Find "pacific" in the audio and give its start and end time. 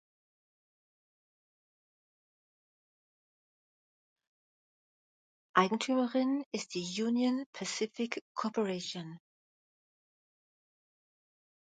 7.53-8.23